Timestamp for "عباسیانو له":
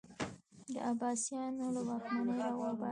0.89-1.81